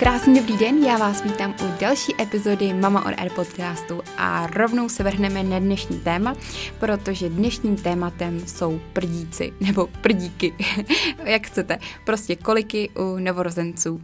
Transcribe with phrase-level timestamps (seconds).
[0.00, 4.88] Krásný dobrý den, já vás vítám u další epizody Mama on Air podcastu a rovnou
[4.88, 6.36] se vrhneme na dnešní téma,
[6.78, 10.54] protože dnešním tématem jsou prdíci, nebo prdíky,
[11.24, 14.00] jak chcete, prostě koliky u novorozenců.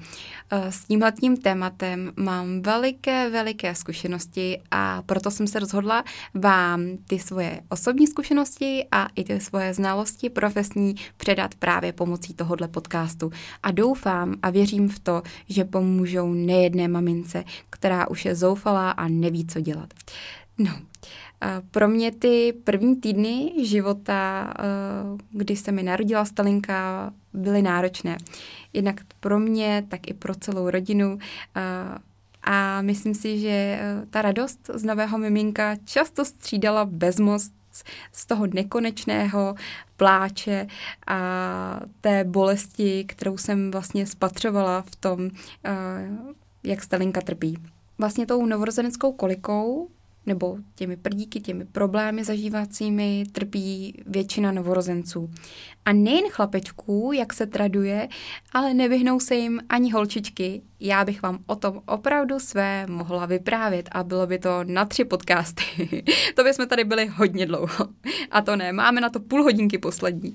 [0.50, 6.04] Eh, s tímhletím tématem mám veliké, veliké zkušenosti a proto jsem se rozhodla
[6.34, 12.68] vám ty svoje osobní zkušenosti a i ty svoje znalosti profesní předat právě pomocí tohohle
[12.68, 13.31] podcastu.
[13.63, 19.08] A doufám a věřím v to, že pomůžou nejedné mamince, která už je zoufalá a
[19.08, 19.94] neví, co dělat.
[20.58, 20.71] No,
[21.71, 24.63] pro mě ty první týdny života, eh,
[25.30, 28.17] kdy se mi narodila Stalinka, byly náročné.
[28.72, 31.18] Jednak pro mě, tak i pro celou rodinu.
[31.57, 31.99] Eh,
[32.42, 37.53] a myslím si, že eh, ta radost z nového miminka často střídala bezmost
[38.12, 39.55] z toho nekonečného
[39.97, 40.66] pláče
[41.06, 41.20] a
[42.00, 45.30] té bolesti, kterou jsem vlastně spatřovala v tom,
[46.64, 47.58] jak Stalinka trpí.
[47.98, 49.88] Vlastně tou novorozeneckou kolikou
[50.27, 55.30] nebo těmi prdíky, těmi problémy zažívacími trpí většina novorozenců.
[55.84, 58.08] A nejen chlapečků, jak se traduje,
[58.52, 60.62] ale nevyhnou se jim ani holčičky.
[60.80, 65.04] Já bych vám o tom opravdu své mohla vyprávět a bylo by to na tři
[65.04, 65.64] podcasty.
[66.34, 67.88] to bychom tady byli hodně dlouho.
[68.30, 70.34] A to ne, máme na to půl hodinky poslední.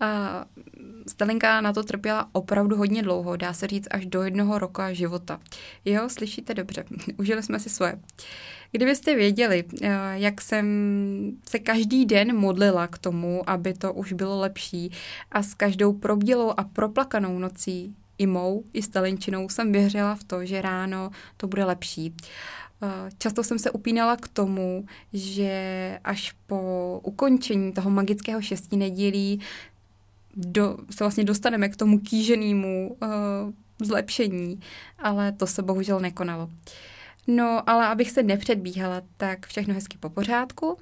[0.00, 0.44] A
[1.08, 5.40] Stalinka na to trpěla opravdu hodně dlouho, dá se říct až do jednoho roka života.
[5.84, 6.84] Jo, slyšíte dobře,
[7.18, 7.98] užili jsme si svoje.
[8.72, 10.66] Kdybyste věděli, eh, jak jsem
[11.48, 14.90] se každý den modlila k tomu, aby to už bylo lepší
[15.32, 20.44] a s každou probdělou a proplakanou nocí i mou, i stalinčinou jsem věřila v to,
[20.44, 22.14] že ráno to bude lepší.
[22.82, 29.40] Eh, často jsem se upínala k tomu, že až po ukončení toho magického šestí nedělí
[30.36, 33.08] do, se vlastně dostaneme k tomu kýženému uh,
[33.82, 34.60] zlepšení,
[34.98, 36.50] ale to se bohužel nekonalo.
[37.26, 40.78] No, ale abych se nepředbíhala, tak všechno hezky po pořádku.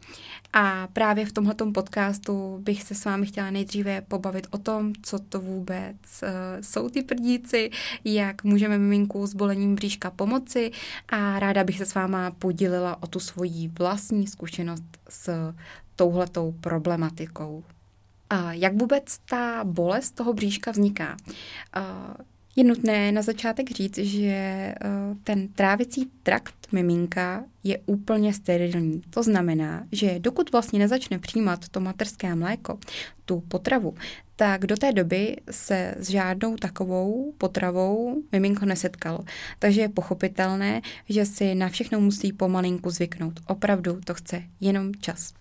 [0.52, 5.18] A právě v tomhletom podcastu bych se s vámi chtěla nejdříve pobavit o tom, co
[5.18, 6.28] to vůbec uh,
[6.60, 7.70] jsou ty prdíci,
[8.04, 10.70] jak můžeme miminku s bolením bříška pomoci
[11.08, 15.52] a ráda bych se s váma podělila o tu svoji vlastní zkušenost s
[15.96, 17.64] touhletou problematikou.
[18.50, 21.16] Jak vůbec ta bolest toho bříška vzniká?
[21.76, 22.24] Uh,
[22.56, 24.74] je nutné na začátek říct, že eh,
[25.24, 29.02] ten trávicí trakt miminka je úplně sterilní.
[29.10, 32.78] To znamená, že dokud vlastně nezačne přijímat to materské mléko,
[33.24, 33.94] tu potravu,
[34.36, 39.20] tak do té doby se s žádnou takovou potravou miminko nesetkalo.
[39.58, 43.40] Takže je pochopitelné, že si na všechno musí pomalinku zvyknout.
[43.46, 45.34] Opravdu to chce jenom čas.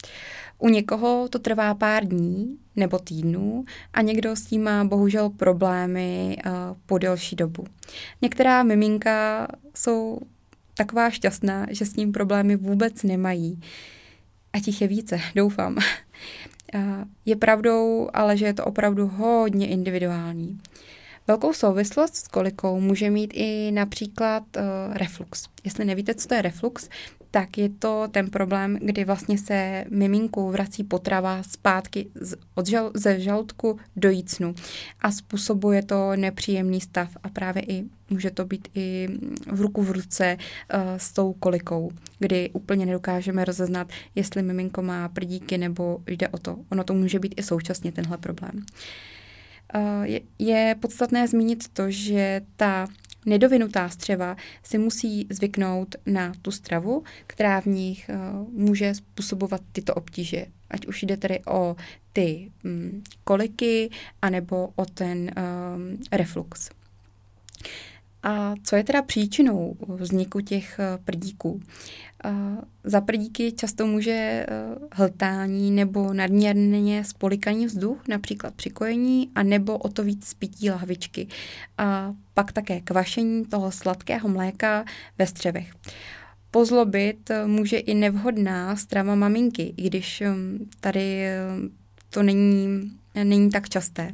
[0.63, 6.37] U někoho to trvá pár dní nebo týdnů a někdo s tím má bohužel problémy
[6.45, 6.51] uh,
[6.85, 7.65] po delší dobu.
[8.21, 10.19] Některá miminka jsou
[10.77, 13.61] taková šťastná, že s ním problémy vůbec nemají.
[14.53, 15.77] A těch je více, doufám.
[17.25, 20.59] Je pravdou, ale že je to opravdu hodně individuální.
[21.27, 24.63] Velkou souvislost s kolikou může mít i například uh,
[24.97, 25.47] reflux.
[25.63, 26.89] Jestli nevíte, co to je reflux,
[27.33, 32.91] tak je to ten problém, kdy vlastně se miminku vrací potrava zpátky z, od žal,
[32.93, 34.55] ze žaludku do jícnu
[35.01, 39.07] a způsobuje to nepříjemný stav a právě i může to být i
[39.51, 45.09] v ruku v ruce uh, s tou kolikou, kdy úplně nedokážeme rozeznat, jestli miminko má
[45.09, 46.57] prdíky nebo jde o to.
[46.71, 48.65] Ono to může být i současně tenhle problém.
[49.75, 52.87] Uh, je, je podstatné zmínit to, že ta
[53.25, 59.93] nedovinutá střeva si musí zvyknout na tu stravu, která v nich uh, může způsobovat tyto
[59.93, 60.45] obtíže.
[60.69, 61.75] Ať už jde tedy o
[62.13, 63.89] ty um, koliky,
[64.21, 66.69] anebo o ten um, reflux.
[68.23, 71.61] A co je teda příčinou vzniku těch eh, prdíků?
[72.25, 72.31] Eh,
[72.83, 74.45] za prdíky často může eh,
[74.91, 81.27] hltání nebo nadměrně spolikaný vzduch, například při kojení, a nebo o to víc spití lahvičky.
[81.77, 84.85] A pak také kvašení toho sladkého mléka
[85.17, 85.73] ve střevech.
[86.51, 90.23] Pozlobit může i nevhodná strava maminky, i když
[90.79, 91.25] tady
[92.09, 92.91] to není,
[93.23, 94.13] není tak časté.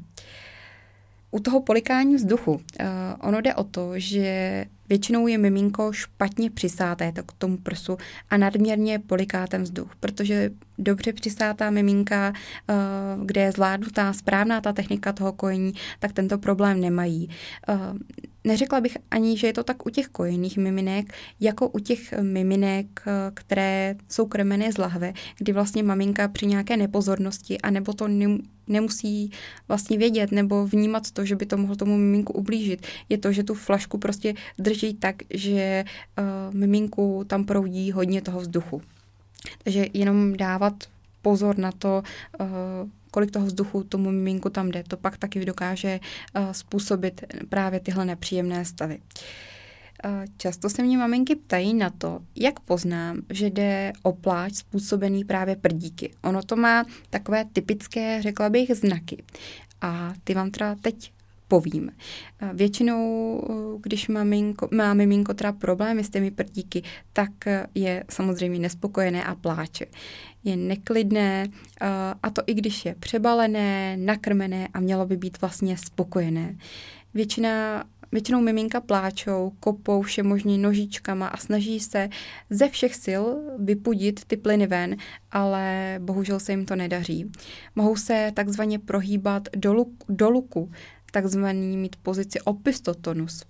[1.31, 2.59] U toho polikání vzduchu, uh,
[3.19, 7.97] ono jde o to, že většinou je miminko špatně přisáté k tomu prsu
[8.29, 12.33] a nadměrně poliká ten vzduch, protože dobře přisátá miminka,
[12.69, 17.29] uh, kde je zvládnutá správná ta technika toho kojení, tak tento problém nemají.
[17.69, 17.97] Uh,
[18.43, 23.01] neřekla bych ani, že je to tak u těch kojených miminek, jako u těch miminek,
[23.33, 28.07] které jsou krmené z lahve, kdy vlastně maminka při nějaké nepozornosti, anebo to
[28.67, 29.31] nemusí
[29.67, 33.43] vlastně vědět nebo vnímat to, že by to mohlo tomu miminku ublížit, je to, že
[33.43, 35.83] tu flašku prostě drží tak, že
[36.51, 38.81] miminku tam proudí hodně toho vzduchu.
[39.63, 40.73] Takže jenom dávat
[41.21, 42.03] pozor na to,
[42.39, 42.47] uh,
[43.11, 44.83] kolik toho vzduchu tomu miminku tam jde.
[44.87, 48.99] To pak taky dokáže uh, způsobit právě tyhle nepříjemné stavy.
[50.37, 55.55] Často se mě maminky ptají na to, jak poznám, že jde o pláč způsobený právě
[55.55, 56.11] prdíky.
[56.23, 59.23] Ono to má takové typické, řekla bych, znaky.
[59.81, 61.11] A ty vám teda teď
[61.49, 61.91] povím.
[62.53, 67.31] Většinou, když maminko, má miminko teda problémy s těmi prdíky, tak
[67.75, 69.85] je samozřejmě nespokojené a pláče.
[70.43, 71.47] Je neklidné
[72.23, 76.57] a to i když je přebalené, nakrmené a mělo by být vlastně spokojené.
[77.13, 82.09] Většina Většinou miminka pláčou, kopou všemožní nožičkama a snaží se
[82.49, 83.23] ze všech sil
[83.59, 84.95] vypudit ty plyny ven,
[85.31, 87.31] ale bohužel se jim to nedaří.
[87.75, 90.71] Mohou se takzvaně prohýbat do, luk, do luku,
[91.11, 93.43] takzvaný mít pozici opistotonus.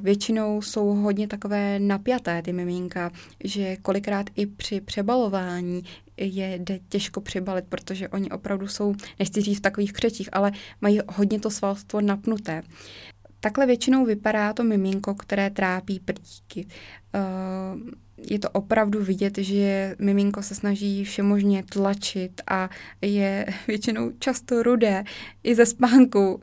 [0.00, 3.10] Většinou jsou hodně takové napjaté ty miminka,
[3.44, 5.82] že kolikrát i při přebalování
[6.16, 11.00] je jde těžko přebalit, protože oni opravdu jsou, nechci říct v takových křečích, ale mají
[11.08, 12.62] hodně to svalstvo napnuté.
[13.40, 16.66] Takhle většinou vypadá to miminko, které trápí prdíky.
[17.14, 17.20] Eh,
[18.30, 22.70] je to opravdu vidět, že miminko se snaží všemožně tlačit a
[23.02, 25.04] je většinou často rudé
[25.44, 26.40] i ze spánku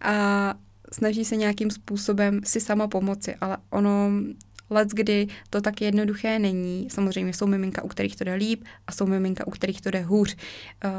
[0.00, 0.54] a
[0.92, 4.10] snaží se nějakým způsobem si sama pomoci, ale ono
[4.70, 6.88] let, kdy to tak jednoduché není.
[6.90, 10.00] Samozřejmě jsou miminka, u kterých to jde líp a jsou miminka, u kterých to jde
[10.00, 10.36] hůř.
[10.84, 10.90] Uh,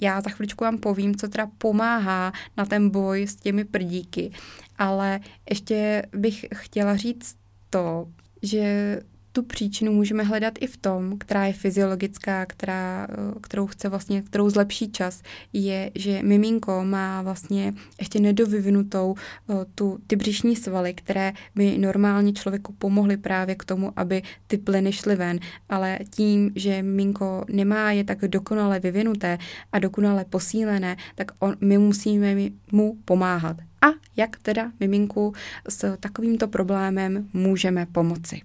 [0.00, 4.32] já za chviličku vám povím, co teda pomáhá na ten boj s těmi prdíky,
[4.78, 5.20] ale
[5.50, 7.36] ještě bych chtěla říct
[7.70, 8.08] to,
[8.42, 9.00] že
[9.32, 14.22] tu příčinu můžeme hledat i v tom, která je fyziologická, která, eh, kterou chce vlastně,
[14.22, 20.94] kterou zlepší čas, je, že miminko má vlastně ještě nedovyvinutou eh, tu, ty břišní svaly,
[20.94, 25.38] které by normálně člověku pomohly právě k tomu, aby ty plyny šly ven,
[25.68, 29.38] ale tím, že miminko nemá je tak dokonale vyvinuté
[29.72, 32.36] a dokonale posílené, tak on, my musíme
[32.72, 33.56] mu pomáhat.
[33.82, 33.86] A
[34.16, 35.32] jak teda miminku
[35.68, 38.40] s takovýmto problémem můžeme pomoci?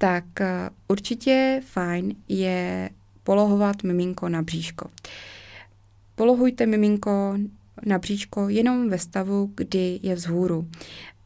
[0.00, 2.90] Tak eh, určitě fajn je
[3.24, 4.90] polohovat miminko na bříško.
[6.14, 7.34] Polohujte miminko
[7.86, 10.68] na bříško jenom ve stavu, kdy je vzhůru.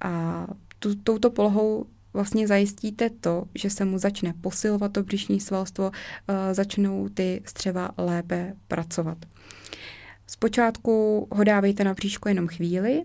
[0.01, 0.47] A
[0.79, 6.35] tu, touto polohou vlastně zajistíte to, že se mu začne posilovat to břišní svalstvo, uh,
[6.53, 9.19] začnou ty střeva lépe pracovat.
[10.27, 13.03] Zpočátku ho dávejte na bříško jenom chvíli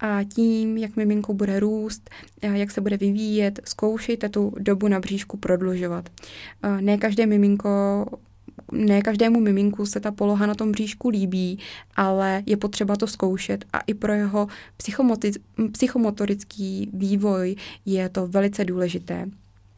[0.00, 2.10] a tím, jak miminko bude růst,
[2.42, 6.08] jak se bude vyvíjet, zkoušejte tu dobu na bříšku prodlužovat.
[6.80, 8.06] Ne každé miminko
[8.72, 11.58] ne každému miminku se ta poloha na tom bříšku líbí,
[11.96, 14.48] ale je potřeba to zkoušet a i pro jeho
[15.72, 19.26] psychomotorický vývoj je to velice důležité.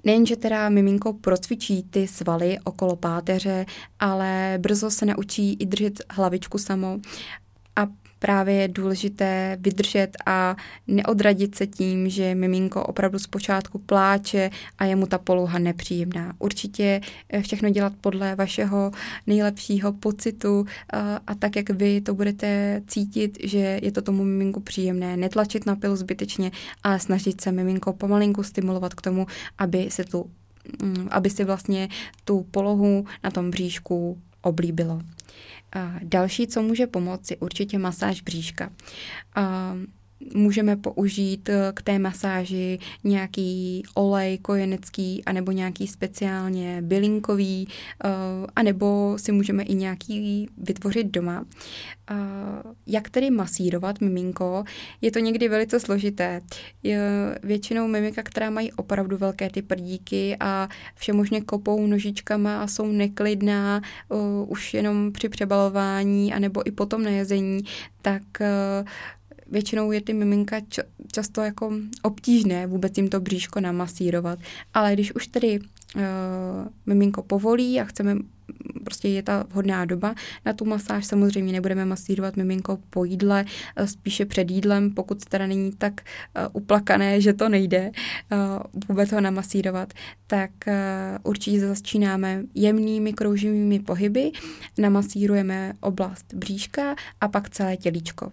[0.05, 3.67] Nejenže teda miminko procvičí ty svaly okolo páteře,
[4.01, 7.01] ale brzo se naučí i držet hlavičku samo
[8.19, 10.57] právě je důležité vydržet a
[10.87, 16.35] neodradit se tím, že miminko opravdu zpočátku pláče a je mu ta poloha nepříjemná.
[16.39, 18.93] Určitě eh, všechno dělat podle vašeho
[19.27, 24.25] nejlepšího pocitu a, eh, a tak, jak vy to budete cítit, že je to tomu
[24.25, 25.17] miminku příjemné.
[25.17, 26.51] Netlačit na pilu zbytečně,
[26.83, 29.27] a snažit se miminko pomalinku stimulovat k tomu,
[29.59, 30.31] aby si tu
[30.83, 31.89] mm, aby si vlastně
[32.25, 35.01] tu polohu na tom bříšku oblíbilo.
[36.03, 38.71] Další, co může pomoci, určitě masáž bříška.
[40.35, 47.69] Můžeme použít eh, k té masáži nějaký olej kojenecký, anebo nějaký speciálně bylinkový,
[48.05, 48.09] eh,
[48.57, 51.45] anebo si můžeme i nějaký vytvořit doma.
[52.87, 54.65] Jak tedy masírovat miminko?
[55.01, 56.41] Je to někdy velice složité.
[57.43, 63.81] Většinou miminka, která mají opravdu velké ty prdíky a všemožně kopou nožičkama a jsou neklidná
[63.83, 64.15] eh,
[64.47, 67.61] už jenom při přebalování, anebo i potom na jezení,
[68.03, 68.23] tak
[69.51, 74.39] většinou je ty miminka č- často jako obtížné vůbec jim to bříško namasírovat.
[74.75, 76.03] Ale když už tedy uh,
[76.87, 78.17] miminko povolí a chceme
[78.85, 80.15] prostě je ta vhodná doba
[80.47, 81.07] na tu masáž.
[81.07, 83.45] Samozřejmě nebudeme masírovat miminko po jídle,
[83.77, 87.91] eh, spíše před jídlem, pokud teda není tak uh, uplakané, že to nejde
[88.89, 89.93] vůbec ho namasírovat,
[90.27, 90.51] tak
[91.23, 94.33] určitě začínáme jemnými krouživými pohyby,
[94.79, 98.31] namasírujeme oblast bříška a pak celé tělíčko.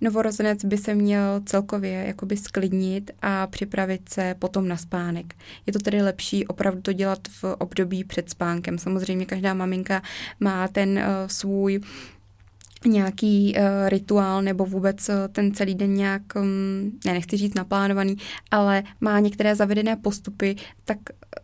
[0.00, 5.34] Novorozenec by se měl celkově jakoby sklidnit a připravit se potom na spánek.
[5.66, 8.78] Je to tedy lepší opravdu to dělat v období před spánkem.
[8.78, 10.02] Samozřejmě každá maminka
[10.40, 11.80] má ten uh, svůj
[12.86, 18.16] nějaký uh, rituál nebo vůbec uh, ten celý den nějak, um, ne, nechci říct naplánovaný,
[18.50, 20.98] ale má některé zavedené postupy, tak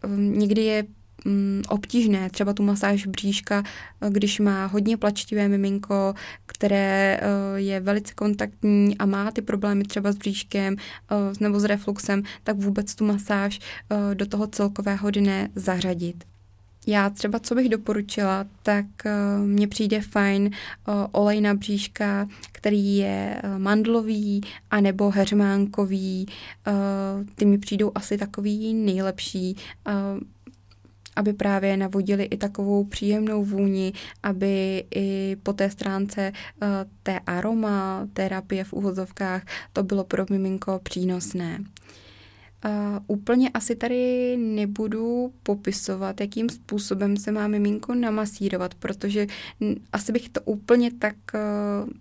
[0.04, 0.84] um, někdy je
[1.26, 3.62] um, obtížné, třeba tu masáž bříška,
[4.08, 6.14] když má hodně plačtivé miminko,
[6.46, 11.64] které uh, je velice kontaktní a má ty problémy třeba s bříškem uh, nebo s
[11.64, 13.60] refluxem, tak vůbec tu masáž
[14.14, 16.24] do toho celkového dne zařadit.
[16.86, 18.84] Já třeba, co bych doporučila, tak
[19.44, 20.50] mně přijde fajn
[21.12, 26.26] olej na bříška, který je mandlový anebo heřmánkový.
[27.34, 29.56] Ty mi přijdou asi takový nejlepší.
[31.20, 36.68] Aby právě navodili i takovou příjemnou vůni, aby i po té stránce uh,
[37.02, 41.58] té aroma terapie v úvozovkách to bylo pro miminko přínosné.
[42.64, 49.26] Uh, úplně asi tady nebudu popisovat, jakým způsobem se má miminko namasírovat, protože
[49.92, 51.40] asi bych to úplně tak uh,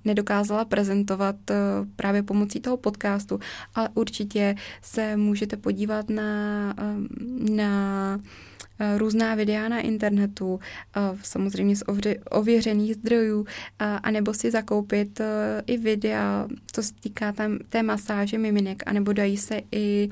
[0.05, 1.55] nedokázala prezentovat uh,
[1.95, 3.39] právě pomocí toho podcastu,
[3.75, 8.58] ale určitě se můžete podívat na, uh, na Eh,
[8.97, 10.59] různá videa na internetu,
[10.95, 11.83] eh, samozřejmě z
[12.31, 13.45] ověřených zdrojů,
[13.79, 15.21] eh, anebo si zakoupit
[15.67, 20.09] i videa, co se týká tam, té masáže miminek, anebo dají se i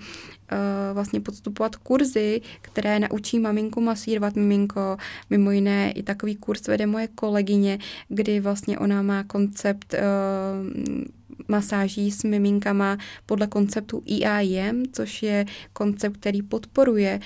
[0.93, 4.97] vlastně podstupovat kurzy, které naučí maminku masírovat miminko.
[5.29, 9.95] Mimo jiné i takový kurz vede moje kolegyně, kdy vlastně ona má koncept
[11.47, 17.19] masáží s miminkama podle konceptu EIM, což je koncept, který podporuje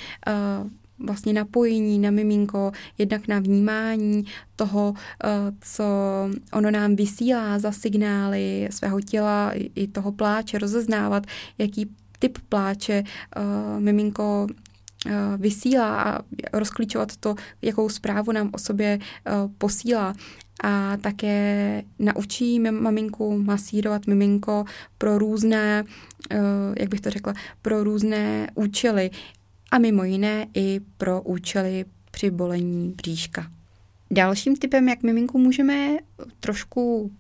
[0.64, 0.70] uh,
[1.04, 4.94] vlastně napojení na miminko, jednak na vnímání toho,
[5.24, 5.28] eh,
[5.62, 5.84] co
[6.54, 11.24] ono nám vysílá za signály svého těla i toho pláče, rozeznávat,
[11.58, 11.90] jaký
[12.20, 14.48] typ pláče uh, miminko
[15.06, 16.20] uh, vysílá a
[16.54, 19.00] rozklíčovat to, jakou zprávu nám o sobě
[19.58, 20.14] posílá.
[20.64, 24.66] A také naučí maminku masírovat miminko
[24.98, 25.84] pro různé,
[26.80, 29.10] jak bych to řekla, pro různé účely
[29.72, 33.52] a mimo jiné i pro účely při bolení bříška.
[34.12, 35.98] Dalším typem, jak miminku můžeme
[36.40, 37.12] trošku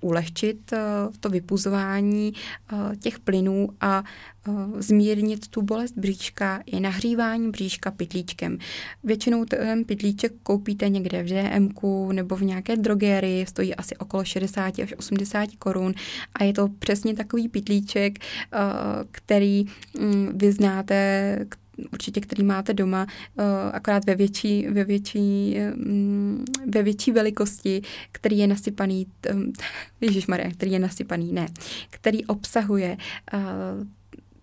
[0.00, 0.78] ulehčit eh,
[1.20, 2.32] to vypuzování
[2.72, 4.04] eh, těch plynů a
[4.48, 8.58] eh, zmírnit tu bolest bříška je nahřívání bříška pytlíčkem.
[9.04, 11.68] Většinou ten pytlíček koupíte někde v DM
[12.12, 15.94] nebo v nějaké drogérii, stojí asi okolo 60 až 80 korun
[16.34, 18.18] a je to přesně takový pytlíček,
[19.10, 19.64] který
[20.00, 21.38] mm, vy znáte,
[21.92, 27.82] určitě, který máte doma, uh, akorát ve větší, ve větší, um, ve větší velikosti,
[28.12, 29.52] který je nasypaný, um,
[30.28, 31.46] Maria, který je nasypaný, ne,
[31.90, 32.96] který obsahuje
[33.34, 33.40] uh,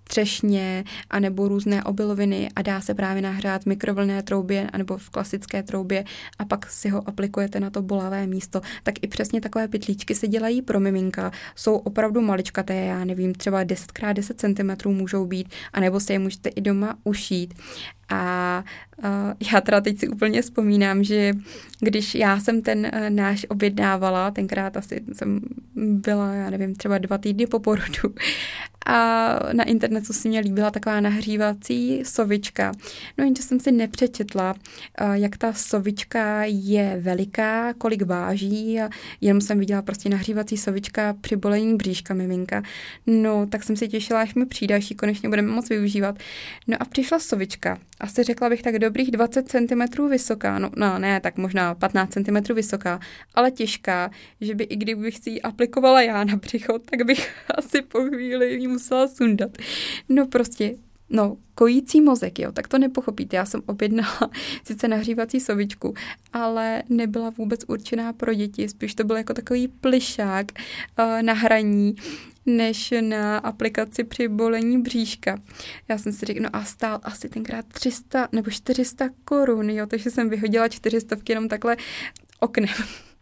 [0.08, 5.64] třešně anebo různé obiloviny a dá se právě nahřát v mikrovlné troubě anebo v klasické
[5.64, 6.06] troubě
[6.40, 8.62] a pak si ho aplikujete na to bolavé místo.
[8.84, 11.32] Tak i přesně takové pytlíčky se dělají pro miminka.
[11.56, 16.62] Jsou opravdu maličkaté, já nevím, třeba 10x10 cm můžou být, anebo si je můžete i
[16.62, 17.54] doma ušít.
[18.10, 18.64] A
[18.98, 19.06] uh,
[19.54, 21.34] já teda teď si úplně vzpomínám, že
[21.80, 25.40] když já jsem ten uh, náš objednávala, tenkrát asi jsem
[25.76, 28.16] byla, já nevím, třeba dva týdny po porodu
[28.86, 32.72] a na internetu si mě líbila taková nahřívací sovička.
[33.18, 34.56] No jenže jsem si nepřečetla,
[35.02, 38.90] uh, jak ta sovička je veliká, kolik váží a
[39.22, 42.64] jenom jsem viděla prostě nahřívací sovička při bolení bříška miminka.
[43.08, 46.20] No, tak jsem si těšila, až mi přijde, až ji konečně budeme moc využívat.
[46.68, 51.20] No a přišla sovička asi řekla bych tak dobrých 20 cm vysoká, no, no ne,
[51.22, 53.00] tak možná 15 cm vysoká,
[53.36, 54.12] ale těžká,
[54.42, 58.54] že by i kdybych si ji aplikovala já na břicho, tak bych asi po chvíli
[58.76, 59.58] musela sundat.
[60.10, 60.76] No prostě
[61.10, 63.36] No, kojící mozek, jo, tak to nepochopíte.
[63.36, 64.20] Já jsem objednala
[64.64, 65.94] sice nahřívací sovičku,
[66.34, 71.96] ale nebyla vůbec určená pro děti, spíš to byl jako takový plišák uh, na hraní,
[72.46, 75.38] než na aplikaci při bolení bříška.
[75.88, 80.10] Já jsem si řekla, no a stál asi tenkrát 300 nebo 400 korun, jo, takže
[80.12, 81.78] jsem vyhodila 400 jenom takhle
[82.40, 82.70] oknem.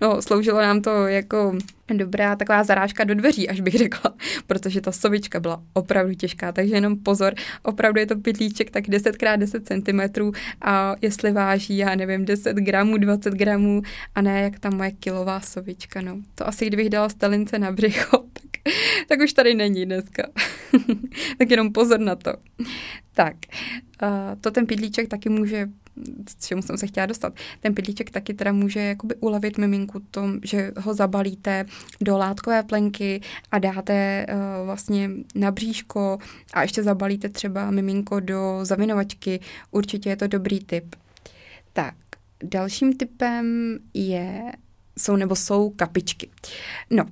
[0.00, 1.58] no, sloužilo nám to jako
[1.96, 4.14] dobrá taková zarážka do dveří, až bych řekla,
[4.46, 9.60] protože ta sovička byla opravdu těžká, takže jenom pozor, opravdu je to pytlíček tak 10x10
[9.62, 13.82] cm a jestli váží, já nevím, 10 gramů, 20 gramů
[14.14, 16.16] a ne jak ta moje kilová sovička, no.
[16.34, 18.74] To asi kdybych dala stalince na břicho, tak,
[19.08, 20.22] tak už tady není dneska.
[21.38, 22.32] tak jenom pozor na to.
[23.14, 23.34] Tak,
[24.02, 24.08] uh,
[24.40, 25.68] to ten pidlíček taky může
[26.28, 27.34] s čemu jsem se chtěla dostat.
[27.60, 31.64] Ten pidlíček taky teda může jakoby ulevit miminku tom, že ho zabalíte
[32.00, 36.18] do látkové plenky a dáte uh, vlastně na bříško
[36.52, 39.40] a ještě zabalíte třeba miminko do zavinovačky.
[39.70, 40.96] Určitě je to dobrý tip.
[41.72, 41.94] Tak,
[42.44, 44.52] dalším typem je
[45.00, 46.30] jsou nebo jsou kapičky.
[46.90, 47.04] No,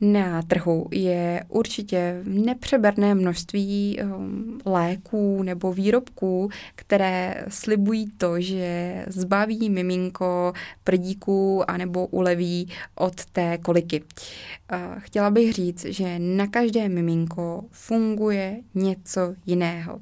[0.00, 9.70] na trhu je určitě nepřeberné množství um, léků nebo výrobků, které slibují to, že zbaví
[9.70, 10.52] miminko
[10.84, 14.02] prdíků anebo uleví od té koliky.
[14.02, 19.94] Uh, chtěla bych říct, že na každé miminko funguje něco jiného.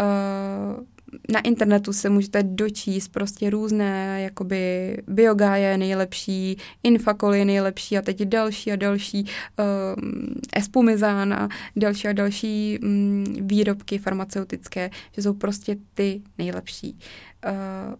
[0.00, 0.84] Uh,
[1.32, 8.02] na internetu se můžete dočíst prostě různé, jakoby biogáje je nejlepší, infakol je nejlepší a
[8.02, 15.34] teď další a další um, espumizán a další a další um, výrobky farmaceutické, že jsou
[15.34, 16.98] prostě ty nejlepší.
[17.46, 17.94] Uh,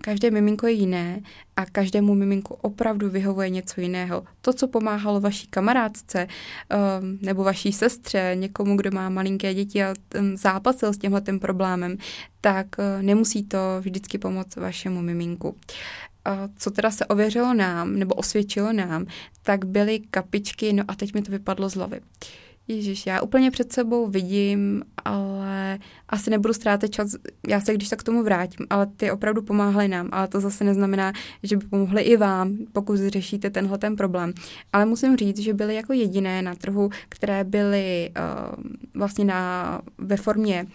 [0.00, 1.20] Každé miminko je jiné
[1.56, 4.24] a každému miminku opravdu vyhovuje něco jiného.
[4.40, 9.94] To, co pomáhalo vaší kamarádce um, nebo vaší sestře, někomu, kdo má malinké děti a
[10.34, 11.96] zápasil s tímhle problémem,
[12.40, 15.56] tak uh, nemusí to vždycky pomoct vašemu miminku.
[16.24, 19.06] A co teda se ověřilo nám, nebo osvědčilo nám,
[19.42, 22.00] tak byly kapičky, no a teď mi to vypadlo z hlavy.
[22.00, 25.78] Uh, Ježíš, já úplně před sebou vidím, ale
[26.08, 27.10] asi nebudu ztrácet čas,
[27.48, 30.64] já se když tak k tomu vrátím, ale ty opravdu pomáhaly nám, ale to zase
[30.64, 34.32] neznamená, že by pomohly i vám, pokud řešíte tenhle ten problém.
[34.72, 40.16] Ale musím říct, že byly jako jediné na trhu, které byly uh, vlastně na, ve
[40.16, 40.66] formě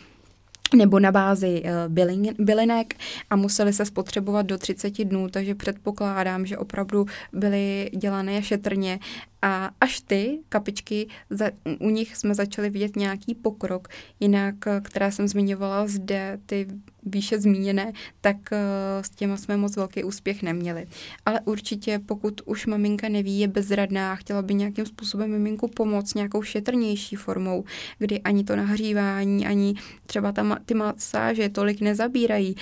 [0.75, 1.93] nebo na bázi uh,
[2.39, 2.93] bylinek
[3.29, 9.00] a museli se spotřebovat do 30 dnů, takže předpokládám, že opravdu byly dělané šetrně
[9.41, 13.88] a až ty kapičky, za, u nich jsme začali vidět nějaký pokrok,
[14.19, 16.67] jinak, která jsem zmiňovala zde, ty
[17.03, 17.91] výše zmíněné,
[18.22, 18.58] tak uh,
[19.01, 20.86] s těma jsme moc velký úspěch neměli.
[21.25, 26.41] Ale určitě, pokud už maminka neví, je bezradná, chtěla by nějakým způsobem miminku pomoct nějakou
[26.41, 27.63] šetrnější formou,
[27.98, 29.74] kdy ani to nahřívání, ani
[30.05, 32.55] třeba ta, ty masáže tolik nezabírají,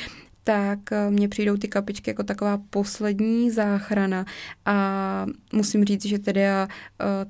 [0.47, 4.25] tak eh, mně přijdou ty kapičky jako taková poslední záchrana.
[4.65, 6.67] A musím říct, že tedy eh,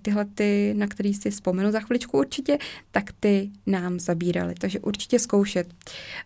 [0.02, 2.58] tyhle ty, na který si vzpomenu za chviličku určitě,
[2.92, 5.74] tak ty nám zabírali, takže určitě zkoušet.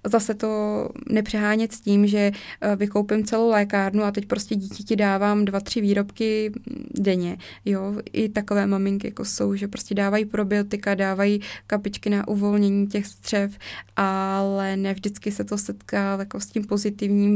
[0.08, 5.46] Zase to nepřehánět s tím, že eh, vykoupím celou lékárnu a teď prostě dítěti dávám
[5.46, 6.52] dva, tři výrobky
[7.00, 12.88] denně, jo, i takové maminky jako jsou, že prostě dávají probiotika, dávají kapičky na uvolnění
[12.88, 13.58] těch střev,
[13.96, 16.81] ale ne vždycky se to setká jako s tím pozitivním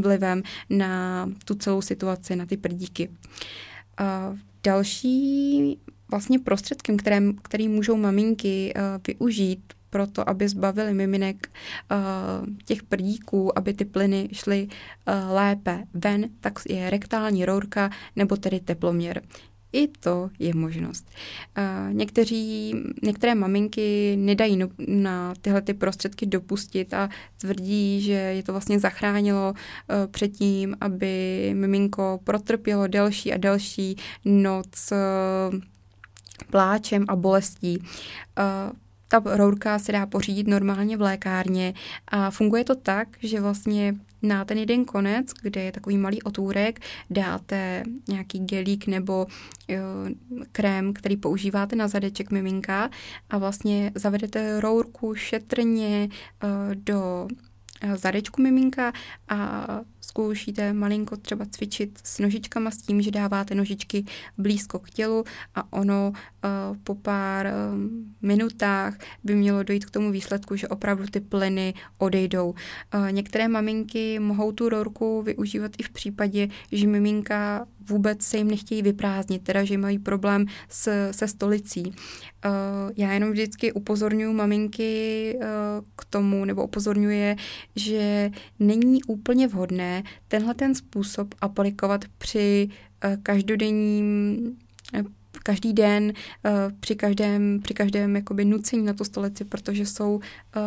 [0.02, 3.10] vlivem na tu celou situaci, na ty prdíky.
[3.10, 5.80] Uh, další
[6.12, 11.50] vlastně prostředkem, které, který můžou maminky uh, využít pro to, aby zbavili miminek
[11.92, 18.38] uh, těch prdíků, aby ty plyny šly uh, lépe ven, tak je rektální rourka nebo
[18.38, 19.22] tedy teploměr.
[19.76, 21.12] I to je možnost.
[21.92, 28.52] Někteří, některé maminky nedají no, na tyhle ty prostředky dopustit a tvrdí, že je to
[28.52, 29.54] vlastně zachránilo
[30.12, 34.96] před tím, aby miminko protrpělo delší a delší noc e,
[36.52, 37.78] pláčem a bolestí.
[37.78, 38.85] E,
[39.22, 41.74] ta rourka se dá pořídit normálně v lékárně
[42.08, 46.80] a funguje to tak, že vlastně na ten jeden konec, kde je takový malý otůrek,
[47.10, 49.26] dáte nějaký gelík nebo
[49.68, 49.82] jo,
[50.52, 52.90] krém, který používáte na zadeček miminka
[53.30, 56.10] a vlastně zavedete rourku šetrně
[56.44, 57.28] uh, do
[57.96, 58.94] zadečku miminka
[59.28, 59.68] a
[60.02, 64.06] zkoušíte malinko třeba cvičit s nožičkama s tím, že dáváte nožičky
[64.38, 65.24] blízko k tělu
[65.56, 67.52] a ono uh, po pár uh,
[68.22, 72.54] minutách by mělo dojít k tomu výsledku, že opravdu ty plyny odejdou.
[73.12, 78.82] Některé maminky mohou tu rorku využívat i v případě, že miminka vůbec se jim nechtějí
[78.82, 81.94] vyprázdnit, teda že mají problém s, se stolicí.
[82.98, 85.40] Já jenom vždycky upozorňuji maminky
[85.96, 87.36] k tomu, nebo upozorňuje,
[87.76, 92.70] že není úplně vhodné tenhle ten způsob aplikovat při
[93.06, 94.58] uh, každodenním
[95.44, 96.14] každý den,
[96.80, 100.20] při každém, při každém jakoby nucení na tu stolici, protože jsou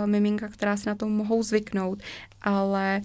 [0.06, 2.02] miminka, která se na to mohou zvyknout,
[2.42, 3.02] ale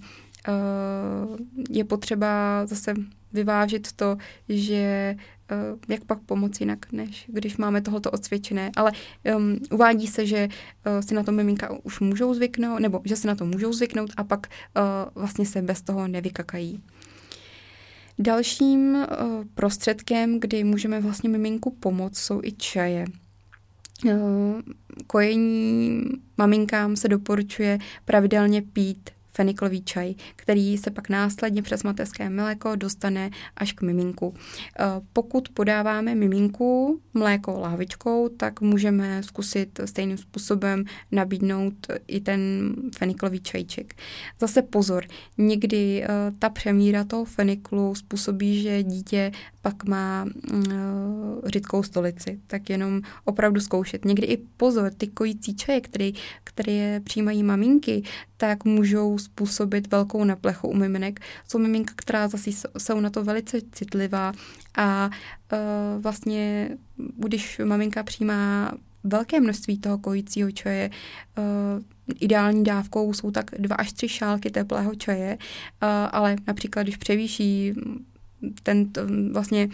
[1.70, 2.94] je potřeba zase
[3.32, 4.16] vyvážit to,
[4.48, 5.16] že
[5.88, 8.70] jak pak pomoci jinak, než když máme tohoto odsvědčené.
[8.76, 8.92] Ale
[9.36, 10.48] um, uvádí se, že
[10.86, 14.10] uh, si na to miminka už můžou zvyknout, nebo že si na to můžou zvyknout
[14.16, 14.82] a pak uh,
[15.22, 16.82] vlastně se bez toho nevykakají.
[18.18, 19.04] Dalším uh,
[19.54, 23.04] prostředkem, kdy můžeme vlastně miminku pomoct, jsou i čaje.
[24.04, 24.12] Uh,
[25.06, 26.02] kojení
[26.38, 33.30] maminkám se doporučuje pravidelně pít feniklový čaj, který se pak následně přes mateřské mléko dostane
[33.56, 34.34] až k miminku.
[34.34, 41.74] Eh, pokud podáváme miminku mléko lávičkou, tak můžeme zkusit stejným způsobem nabídnout
[42.06, 43.94] i ten feniklový čajček.
[44.40, 45.04] Zase pozor,
[45.38, 49.32] někdy eh, ta přemíra toho feniklu způsobí, že dítě
[49.64, 50.60] pak má uh,
[51.44, 54.04] řidkou stolici, tak jenom opravdu zkoušet.
[54.04, 56.10] Někdy i pozor, ty kojící čaje, které,
[56.44, 58.02] které přijímají maminky,
[58.36, 61.20] tak můžou způsobit velkou neplechu u miminek.
[61.48, 64.32] Jsou miminka, která zase jsou na to velice citlivá
[64.76, 65.10] a
[65.52, 66.70] uh, vlastně,
[67.16, 68.72] když maminka přijímá
[69.04, 70.90] velké množství toho kojícího čaje.
[71.38, 71.82] Uh,
[72.20, 77.74] ideální dávkou jsou tak dva až tři šálky teplého čaje, uh, ale například, když převýší
[78.62, 78.90] ten
[79.32, 79.68] vlastně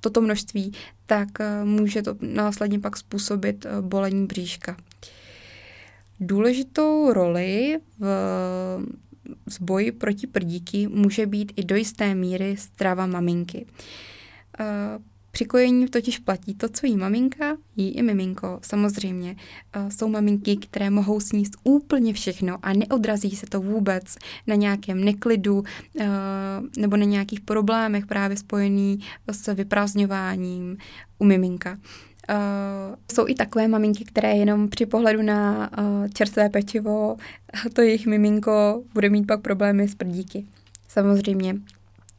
[0.00, 0.72] toto množství,
[1.06, 1.28] tak
[1.64, 4.76] může to následně pak způsobit bolení bříška.
[6.20, 8.06] Důležitou roli v
[9.50, 13.66] v boji proti prdíky může být i do jisté míry strava maminky.
[15.30, 18.58] Při kojení totiž platí to, co jí maminka, jí i miminko.
[18.62, 19.36] Samozřejmě
[19.76, 25.04] uh, jsou maminky, které mohou sníst úplně všechno a neodrazí se to vůbec na nějakém
[25.04, 25.64] neklidu uh,
[26.78, 28.98] nebo na nějakých problémech právě spojený
[29.32, 30.76] s vyprázdňováním
[31.18, 31.78] u miminka.
[32.28, 37.16] Uh, jsou i takové maminky, které jenom při pohledu na uh, čerstvé pečivo,
[37.72, 40.44] to jejich miminko bude mít pak problémy s prdíky.
[40.88, 41.54] Samozřejmě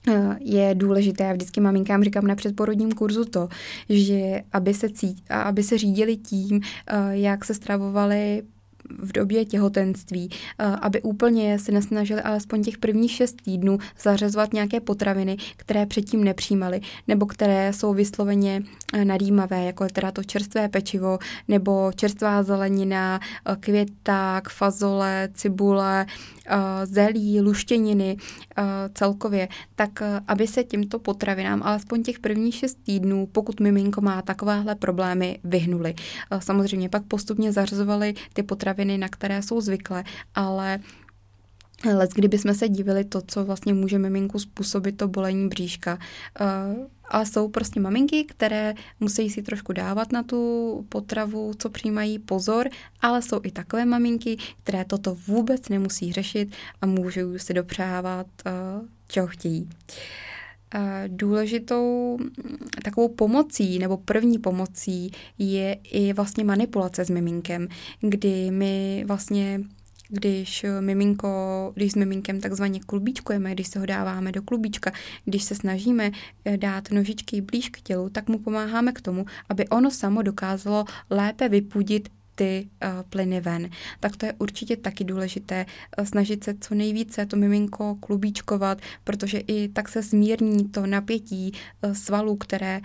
[0.08, 3.50] Eh, je důležité, já vždycky maminkám říkám na předporodním kurzu to,
[3.90, 8.44] že aby se, cít, aby se řídili tím, eh, jak se stravovali
[9.00, 14.80] v době těhotenství, eh, aby úplně se nesnažili alespoň těch prvních šest týdnů zařezovat nějaké
[14.80, 20.70] potraviny, které předtím nepřijímali, nebo které jsou vysloveně eh, nadýmavé, jako je teda to čerstvé
[20.70, 26.06] pečivo, nebo čerstvá zelenina, eh, květák, fazole, cibule,
[26.84, 28.18] zelí, luštěniny
[28.94, 34.76] celkově, tak aby se těmto potravinám alespoň těch prvních šest týdnů, pokud miminko má takovéhle
[34.76, 35.96] problémy, vyhnuli.
[36.40, 40.04] Samozřejmě pak postupně zařazovali ty potraviny na které jsou zvyklé,
[40.36, 40.80] ale
[41.94, 45.98] Lec, kdyby jsme se divili to, co vlastně může miminku způsobit to bolení bříška.
[47.12, 52.70] Ale jsou prostě maminky, které musí si trošku dávat na tu potravu, co přijímají pozor,
[53.02, 58.88] ale jsou i takové maminky, které toto vůbec nemusí řešit a můžou si dopřávat, uh,
[59.08, 59.70] čeho chtějí.
[61.08, 62.18] Důležitou
[62.84, 67.68] takovou pomocí nebo první pomocí je i vlastně manipulace s miminkem,
[68.00, 69.62] kdy my vlastně
[70.12, 74.92] když miminko, když s miminkem takzvaně klubíčkujeme, když se ho dáváme do klubíčka,
[75.26, 76.12] když se snažíme
[76.46, 80.86] eh, dát nožičky blíž k tělu, tak mu pomáháme k tomu, aby ono samo dokázalo
[81.10, 83.70] lépe vypudit ty uh, plyny ven.
[84.00, 85.66] Tak to je určitě taky důležité
[86.04, 91.52] snažit se co nejvíce to miminko klubíčkovat, protože i tak se zmírní to napětí
[91.94, 92.82] svalů, které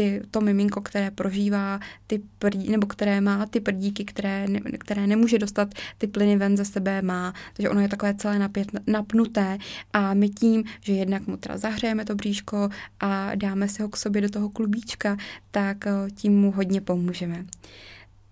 [0.00, 5.06] ty, to miminko, které prožívá ty prdí, nebo které má ty prdíky, které, ne, které
[5.06, 7.34] nemůže dostat ty plyny ven ze sebe, má.
[7.52, 9.58] Takže ono je takové celé napět, napnuté
[9.92, 12.68] a my tím, že jednak mu teda zahřejeme to bříško
[13.00, 15.16] a dáme si ho k sobě do toho klubíčka,
[15.50, 17.44] tak eh, tím mu hodně pomůžeme.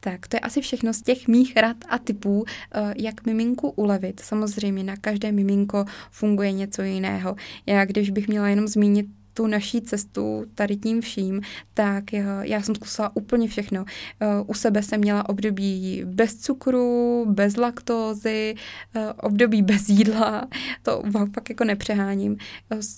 [0.00, 4.20] Tak to je asi všechno z těch mých rad a typů, eh, jak miminku ulevit.
[4.20, 7.36] Samozřejmě na každé miminko funguje něco jiného.
[7.66, 9.06] Já když bych měla jenom zmínit
[9.38, 11.40] tu naší cestu tady tím vším,
[11.74, 13.84] tak eh, já jsem zkusila úplně všechno.
[14.20, 18.54] Eh, u sebe jsem měla období bez cukru, bez laktózy,
[18.96, 20.48] eh, období bez jídla,
[20.82, 21.02] to
[21.34, 22.36] fakt jako nepřeháním.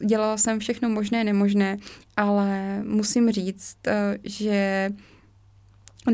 [0.07, 1.77] Dělala jsem všechno možné, nemožné,
[2.17, 3.77] ale musím říct,
[4.25, 4.91] že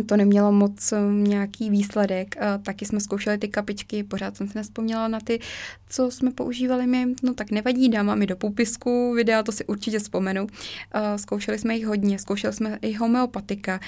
[0.07, 2.37] to nemělo moc um, nějaký výsledek.
[2.63, 5.41] Taky jsme zkoušeli ty kapičky, pořád jsem se nespomněla na ty,
[5.89, 7.07] co jsme používali my.
[7.23, 10.47] No tak nevadí, dám vám i do popisku videa, to si určitě vzpomenu.
[11.17, 13.81] Zkoušeli jsme jich hodně, zkoušeli jsme i homeopatika,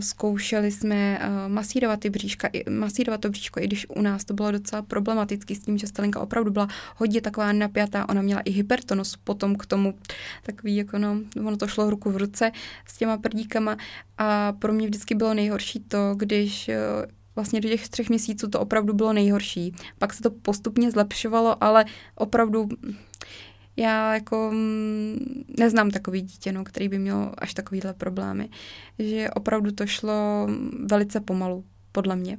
[0.00, 4.82] zkoušeli jsme masírovat ty bříška, masírovat to bříško, i když u nás to bylo docela
[4.82, 9.56] problematický s tím, že Stalinka opravdu byla hodně taková napjatá, ona měla i hypertonus potom
[9.56, 9.94] k tomu,
[10.42, 12.52] takový jako no, ono to šlo ruku v ruce
[12.86, 13.76] s těma prdíkama
[14.18, 16.78] a pro mě vždycky bylo nejhorší to, když eh,
[17.36, 19.74] vlastně do těch třech měsíců to opravdu bylo nejhorší.
[19.98, 22.68] Pak se to postupně zlepšovalo, ale opravdu
[23.76, 28.48] Já jako mm, neznám takový dítě, no, který by měl až takovýhle problémy.
[28.98, 30.48] Že opravdu to šlo
[30.86, 32.38] velice pomalu, podle mě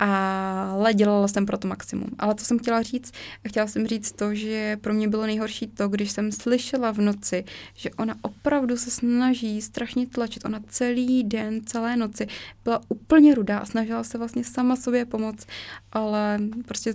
[0.00, 2.08] ale dělala jsem pro to maximum.
[2.18, 3.12] Ale co jsem chtěla říct?
[3.48, 7.44] Chtěla jsem říct to, že pro mě bylo nejhorší to, když jsem slyšela v noci,
[7.74, 10.44] že ona opravdu se snaží strašně tlačit.
[10.44, 12.26] Ona celý den, celé noci
[12.64, 15.46] byla úplně rudá a snažila se vlastně sama sobě pomoct,
[15.92, 16.94] ale prostě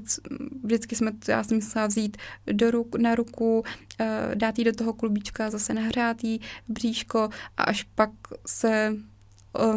[0.64, 2.18] vždycky jsme, já jsem musela vzít
[2.52, 3.64] do ruk, na ruku,
[4.00, 8.10] eh, dát jí do toho klubíčka, zase nahrát jí bříško a až pak
[8.48, 8.96] se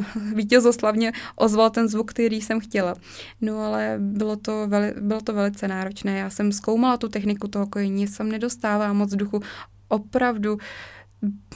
[0.35, 2.95] vítězoslavně ozval ten zvuk, který jsem chtěla.
[3.41, 6.19] No ale bylo to, veli, bylo to velice náročné.
[6.19, 9.41] Já jsem zkoumala tu techniku toho kojení, jsem nedostává moc duchu.
[9.89, 10.59] Opravdu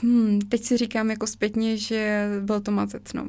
[0.01, 3.25] Hmm, teď si říkám jako zpětně, že byl to mazec, no.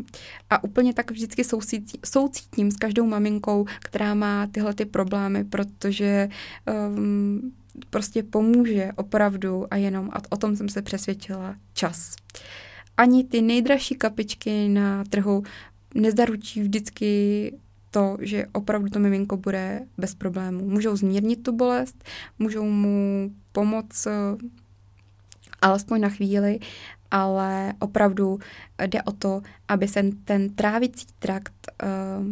[0.51, 6.29] A úplně tak vždycky soucítím, soucítím s každou maminkou, která má tyhle ty problémy, protože
[6.97, 7.53] um,
[7.91, 12.17] prostě pomůže opravdu a jenom, a o tom jsem se přesvědčila, čas.
[12.97, 15.43] Ani ty nejdražší kapičky na trhu
[15.95, 17.53] nezaručí vždycky
[17.91, 20.69] to, že opravdu to miminko bude bez problémů.
[20.69, 22.05] Můžou zmírnit tu bolest,
[22.39, 24.13] můžou mu pomoct eh,
[25.63, 26.59] alespoň na chvíli,
[27.11, 28.39] ale opravdu
[28.87, 32.27] jde o to, aby se ten trávicí trakt uh,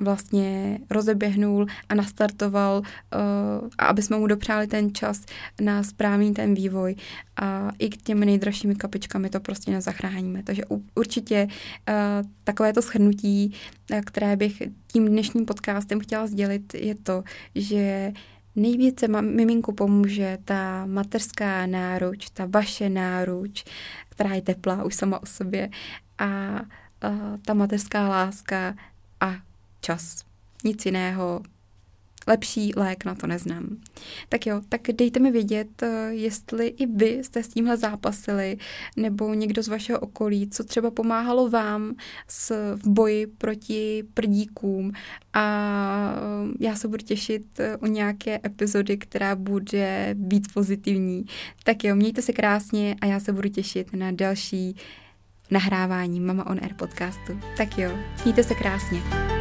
[0.00, 5.20] vlastně rozeběhnul a nastartoval, uh, aby jsme mu dopřáli ten čas
[5.60, 6.94] na správný ten vývoj
[7.36, 10.42] a i k těmi nejdražšími kapičkami to prostě nezachráníme.
[10.42, 10.62] Takže
[10.94, 13.54] určitě uh, takové to shrnutí,
[13.92, 18.12] uh, které bych tím dnešním podcastem chtěla sdělit, je to, že
[18.56, 23.64] nejvíce miminku pomůže ta mateřská náruč, ta vaše náruč,
[24.08, 25.68] která je teplá už sama o sobě
[26.18, 26.26] a
[27.04, 28.74] uh, ta mateřská láska
[29.20, 29.34] a
[29.88, 30.24] čas.
[30.64, 31.40] Nic jiného,
[32.26, 33.76] lepší lék na to neznám.
[34.28, 38.56] Tak jo, tak dejte mi vědět, eh, jestli i vy jste s tímhle zápasili,
[38.96, 41.94] nebo někdo z vašeho okolí, co třeba pomáhalo vám
[42.28, 44.92] s, v boji proti prdíkům
[45.32, 45.44] a
[46.16, 51.24] eh, já se budu těšit o eh, nějaké epizody, která bude víc pozitivní.
[51.64, 54.76] Tak jo, mějte se krásně a já se budu těšit na další
[55.50, 57.40] nahrávání Mama on Air podcastu.
[57.56, 57.90] Tak jo,
[58.24, 59.37] mějte se krásně.